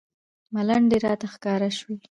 [0.53, 1.97] ملنډې راته ښکاره شوې.